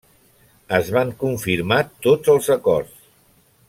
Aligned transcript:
Es 0.77 0.89
van 0.95 1.11
confirmar 1.25 1.81
tots 2.09 2.35
els 2.37 2.53
acords. 2.59 3.09